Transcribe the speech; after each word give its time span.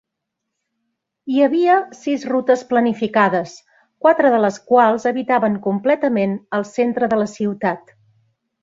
Hi 1.33 1.43
havia 1.47 1.75
sis 1.97 2.25
rutes 2.31 2.63
planificades, 2.71 3.53
quatre 4.07 4.33
de 4.37 4.41
les 4.47 4.59
quals 4.73 5.09
evitaven 5.15 5.61
completament 5.71 6.37
el 6.61 6.69
centre 6.75 7.13
de 7.15 7.23
la 7.25 7.31
ciutat. 7.39 7.99